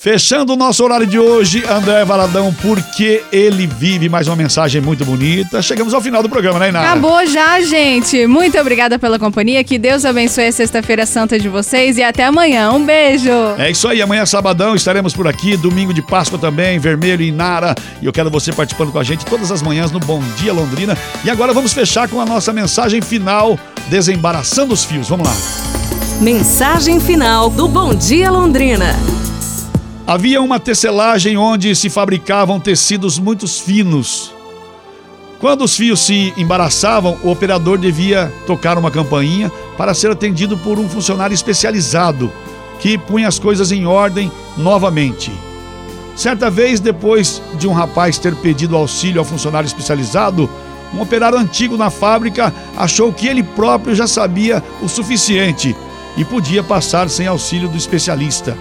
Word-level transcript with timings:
Fechando 0.00 0.52
o 0.52 0.56
nosso 0.56 0.84
horário 0.84 1.08
de 1.08 1.18
hoje, 1.18 1.64
André 1.68 2.04
Valadão, 2.04 2.54
porque 2.62 3.20
ele 3.32 3.66
vive 3.66 4.08
mais 4.08 4.28
uma 4.28 4.36
mensagem 4.36 4.80
muito 4.80 5.04
bonita. 5.04 5.60
Chegamos 5.60 5.92
ao 5.92 6.00
final 6.00 6.22
do 6.22 6.28
programa, 6.28 6.60
né, 6.60 6.68
Inara? 6.68 6.90
Acabou 6.90 7.26
já, 7.26 7.60
gente. 7.62 8.24
Muito 8.28 8.56
obrigada 8.60 8.96
pela 8.96 9.18
companhia. 9.18 9.64
Que 9.64 9.76
Deus 9.76 10.04
abençoe 10.04 10.46
a 10.46 10.52
Sexta-feira 10.52 11.04
Santa 11.04 11.36
de 11.36 11.48
vocês 11.48 11.98
e 11.98 12.04
até 12.04 12.24
amanhã. 12.26 12.70
Um 12.70 12.86
beijo. 12.86 13.28
É 13.58 13.72
isso 13.72 13.88
aí. 13.88 14.00
Amanhã, 14.00 14.24
sabadão, 14.24 14.76
estaremos 14.76 15.14
por 15.14 15.26
aqui. 15.26 15.56
Domingo 15.56 15.92
de 15.92 16.00
Páscoa 16.00 16.38
também, 16.38 16.78
Vermelho 16.78 17.24
e 17.24 17.32
Nara. 17.32 17.74
E 18.00 18.06
eu 18.06 18.12
quero 18.12 18.30
você 18.30 18.52
participando 18.52 18.92
com 18.92 19.00
a 19.00 19.04
gente 19.04 19.26
todas 19.26 19.50
as 19.50 19.62
manhãs 19.62 19.90
no 19.90 19.98
Bom 19.98 20.22
Dia 20.36 20.52
Londrina. 20.52 20.96
E 21.24 21.28
agora 21.28 21.52
vamos 21.52 21.72
fechar 21.72 22.08
com 22.08 22.20
a 22.20 22.24
nossa 22.24 22.52
mensagem 22.52 23.02
final, 23.02 23.58
desembaraçando 23.88 24.72
os 24.72 24.84
fios. 24.84 25.08
Vamos 25.08 25.26
lá. 25.26 25.34
Mensagem 26.20 27.00
final 27.00 27.50
do 27.50 27.66
Bom 27.66 27.96
Dia 27.96 28.30
Londrina. 28.30 28.94
Havia 30.08 30.40
uma 30.40 30.58
tecelagem 30.58 31.36
onde 31.36 31.76
se 31.76 31.90
fabricavam 31.90 32.58
tecidos 32.58 33.18
muito 33.18 33.46
finos. 33.46 34.32
Quando 35.38 35.64
os 35.64 35.76
fios 35.76 36.00
se 36.00 36.32
embaraçavam, 36.34 37.18
o 37.22 37.30
operador 37.30 37.76
devia 37.76 38.32
tocar 38.46 38.78
uma 38.78 38.90
campainha 38.90 39.52
para 39.76 39.92
ser 39.92 40.10
atendido 40.10 40.56
por 40.56 40.78
um 40.78 40.88
funcionário 40.88 41.34
especializado 41.34 42.32
que 42.80 42.96
punha 42.96 43.28
as 43.28 43.38
coisas 43.38 43.70
em 43.70 43.84
ordem 43.84 44.32
novamente. 44.56 45.30
Certa 46.16 46.48
vez, 46.48 46.80
depois 46.80 47.42
de 47.58 47.68
um 47.68 47.74
rapaz 47.74 48.16
ter 48.16 48.34
pedido 48.36 48.76
auxílio 48.76 49.18
ao 49.18 49.26
funcionário 49.26 49.66
especializado, 49.66 50.48
um 50.94 51.02
operário 51.02 51.36
antigo 51.36 51.76
na 51.76 51.90
fábrica 51.90 52.54
achou 52.78 53.12
que 53.12 53.26
ele 53.26 53.42
próprio 53.42 53.94
já 53.94 54.06
sabia 54.06 54.64
o 54.80 54.88
suficiente 54.88 55.76
e 56.16 56.24
podia 56.24 56.62
passar 56.62 57.10
sem 57.10 57.26
auxílio 57.26 57.68
do 57.68 57.76
especialista. 57.76 58.56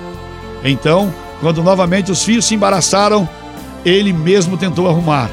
Então, 0.62 1.14
quando 1.40 1.64
novamente 1.64 2.12
os 2.12 2.24
fios 2.24 2.46
se 2.46 2.56
embaraçaram, 2.56 3.28
ele 3.86 4.12
mesmo 4.12 4.58
tentou 4.58 4.88
arrumar. 4.88 5.30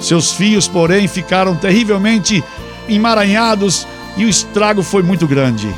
Seus 0.00 0.32
fios, 0.32 0.68
porém, 0.68 1.08
ficaram 1.08 1.56
terrivelmente 1.56 2.44
emaranhados 2.88 3.86
e 4.16 4.24
o 4.24 4.28
estrago 4.28 4.82
foi 4.82 5.02
muito 5.02 5.26
grande. 5.26 5.72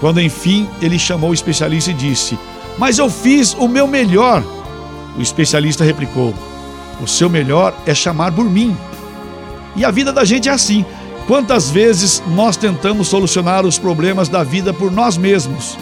Quando 0.00 0.20
enfim 0.20 0.68
ele 0.82 0.98
chamou 0.98 1.30
o 1.30 1.34
especialista 1.34 1.90
e 1.90 1.94
disse: 1.94 2.38
Mas 2.76 2.98
eu 2.98 3.08
fiz 3.08 3.54
o 3.54 3.68
meu 3.68 3.86
melhor. 3.86 4.42
O 5.16 5.22
especialista 5.22 5.84
replicou: 5.84 6.34
O 7.00 7.06
seu 7.06 7.30
melhor 7.30 7.74
é 7.86 7.94
chamar 7.94 8.32
por 8.32 8.44
mim. 8.44 8.76
E 9.76 9.84
a 9.84 9.90
vida 9.90 10.12
da 10.12 10.24
gente 10.24 10.48
é 10.48 10.52
assim. 10.52 10.84
Quantas 11.26 11.70
vezes 11.70 12.22
nós 12.28 12.56
tentamos 12.56 13.08
solucionar 13.08 13.64
os 13.64 13.78
problemas 13.78 14.28
da 14.28 14.42
vida 14.44 14.74
por 14.74 14.92
nós 14.92 15.16
mesmos? 15.16 15.78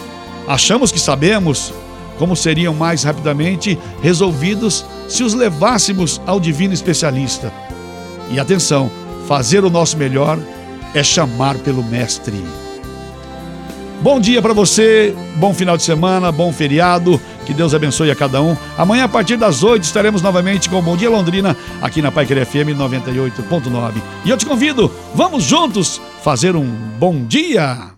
Achamos 0.47 0.89
que 0.89 0.99
sabemos, 0.99 1.73
como 2.17 2.35
seriam 2.35 2.73
mais 2.73 3.03
rapidamente 3.03 3.77
resolvidos 4.01 4.85
se 5.07 5.23
os 5.23 5.33
levássemos 5.33 6.21
ao 6.25 6.39
divino 6.39 6.73
especialista. 6.73 7.51
E 8.31 8.39
atenção, 8.39 8.89
fazer 9.27 9.63
o 9.63 9.69
nosso 9.69 9.97
melhor 9.97 10.39
é 10.93 11.03
chamar 11.03 11.57
pelo 11.57 11.83
Mestre. 11.83 12.43
Bom 14.01 14.19
dia 14.19 14.41
para 14.41 14.53
você, 14.53 15.15
bom 15.35 15.53
final 15.53 15.77
de 15.77 15.83
semana, 15.83 16.29
bom 16.29 16.51
feriado, 16.51 17.19
que 17.45 17.53
Deus 17.53 17.73
abençoe 17.73 18.11
a 18.11 18.15
cada 18.15 18.41
um. 18.41 18.55
Amanhã, 18.77 19.05
a 19.05 19.07
partir 19.07 19.37
das 19.37 19.63
8, 19.63 19.81
estaremos 19.81 20.21
novamente 20.21 20.69
com 20.69 20.77
o 20.77 20.81
Bom 20.81 20.97
Dia 20.97 21.09
Londrina, 21.09 21.55
aqui 21.81 22.01
na 22.01 22.11
Pai 22.11 22.25
FM 22.25 22.75
98.9. 22.77 23.93
E 24.25 24.29
eu 24.29 24.35
te 24.35 24.45
convido, 24.45 24.91
vamos 25.15 25.43
juntos 25.43 26.01
fazer 26.21 26.53
um 26.53 26.67
bom 26.99 27.23
dia! 27.25 27.91